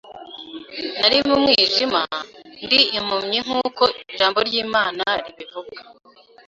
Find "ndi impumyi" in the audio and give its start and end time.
2.63-3.39